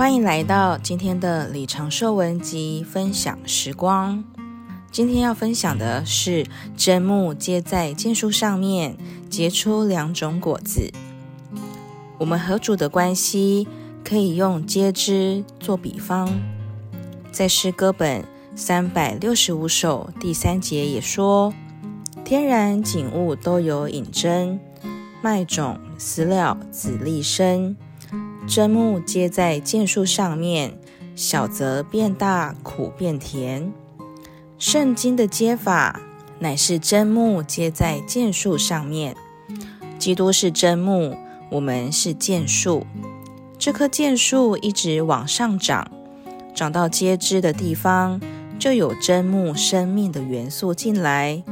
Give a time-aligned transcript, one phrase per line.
[0.00, 4.24] 欢迎来到今天的李长寿文集分享时光。
[4.90, 8.96] 今天要分享的是真木结在箭树上面，
[9.28, 10.90] 结出两种果子。
[12.16, 13.68] 我们和主的关系
[14.02, 16.40] 可以用接枝做比方，
[17.30, 18.24] 在诗歌本
[18.56, 21.52] 三百六十五首第三节也说：
[22.24, 24.58] 天然景物都有引针，
[25.20, 27.76] 麦种、饲料、籽粒生。
[28.50, 30.76] 真木结在箭树上面，
[31.14, 33.72] 小则变大，苦变甜。
[34.58, 36.00] 圣经的结法
[36.40, 39.14] 乃是真木结在箭树上面。
[40.00, 41.16] 基督是真木，
[41.48, 42.84] 我们是箭树。
[43.56, 45.88] 这棵箭树一直往上长，
[46.52, 48.20] 长到结枝的地方，
[48.58, 51.44] 就有真木生命的元素进来。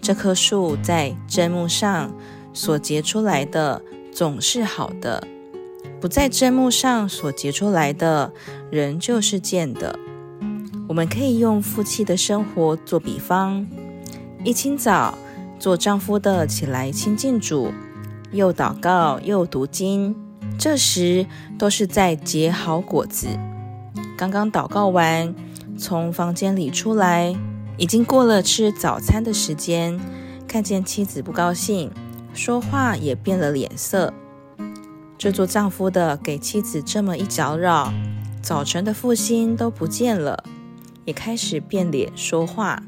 [0.00, 2.10] 这棵树在真木上
[2.54, 5.28] 所结出来的总是好的。
[6.00, 8.32] 不在真木上所结出来的，
[8.70, 9.98] 仍旧是贱的。
[10.88, 13.66] 我们可以用夫妻的生活做比方：
[14.42, 15.18] 一清早，
[15.58, 17.70] 做丈夫的起来亲近主，
[18.32, 20.16] 又祷告又读经，
[20.58, 21.26] 这时
[21.58, 23.28] 都是在结好果子。
[24.16, 25.34] 刚刚祷告完，
[25.78, 27.36] 从房间里出来，
[27.76, 30.00] 已经过了吃早餐的时间，
[30.48, 31.90] 看见妻子不高兴，
[32.32, 34.14] 说话也变了脸色。
[35.20, 37.92] 这做丈夫的给妻子这么一搅扰，
[38.40, 40.44] 早晨的复兴都不见了，
[41.04, 42.82] 也开始变脸说话。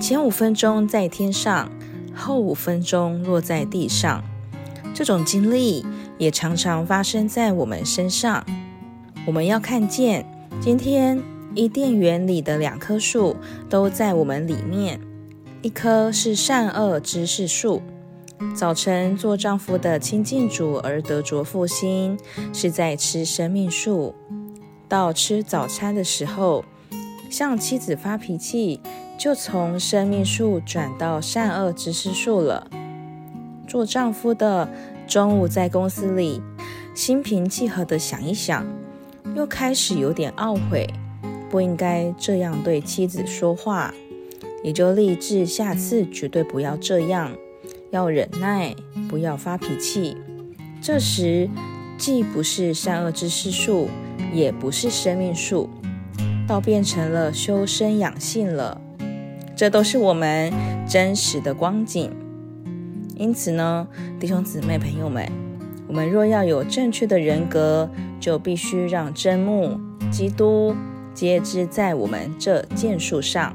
[0.00, 1.70] 前五分钟在天上，
[2.14, 4.24] 后五分钟落在地上。
[4.94, 5.84] 这种经历
[6.16, 8.42] 也常常发生在我们身上。
[9.26, 10.24] 我们要看见，
[10.62, 11.22] 今天
[11.54, 13.36] 伊甸园里的两棵树
[13.68, 14.98] 都在我们里面，
[15.60, 17.82] 一棵是善恶知识树。
[18.54, 22.18] 早晨做丈夫的亲近主而得着复兴，
[22.54, 24.14] 是在吃生命树；
[24.88, 26.64] 到吃早餐的时候，
[27.28, 28.80] 向妻子发脾气，
[29.18, 32.66] 就从生命树转到善恶知识树了。
[33.68, 34.68] 做丈夫的
[35.06, 36.40] 中午在公司里
[36.94, 38.66] 心平气和地想一想，
[39.36, 40.88] 又开始有点懊悔，
[41.50, 43.92] 不应该这样对妻子说话，
[44.64, 47.30] 也就立志下次绝对不要这样。
[47.90, 48.74] 要忍耐，
[49.08, 50.16] 不要发脾气。
[50.80, 51.48] 这时，
[51.98, 53.88] 既不是善恶知识树，
[54.32, 55.68] 也不是生命数，
[56.46, 58.80] 倒变成了修身养性了。
[59.56, 60.52] 这都是我们
[60.88, 62.10] 真实的光景。
[63.16, 63.86] 因此呢，
[64.18, 65.30] 弟兄姊妹朋友们，
[65.86, 67.90] 我们若要有正确的人格，
[68.20, 69.78] 就必须让真木
[70.10, 70.74] 基督
[71.12, 73.54] 结枝在我们这箭树上，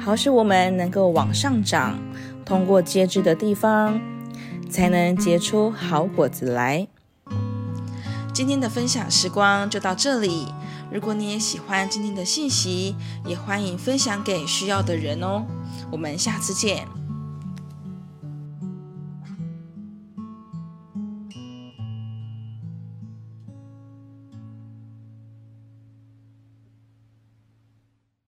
[0.00, 1.98] 好使我们能够往上长。
[2.46, 4.00] 通过接枝的地方，
[4.70, 6.86] 才能结出好果子来。
[8.32, 10.46] 今天的分享时光就到这里。
[10.92, 12.94] 如果你也喜欢今天的信息，
[13.26, 15.44] 也欢迎分享给需要的人哦。
[15.90, 16.86] 我们下次见。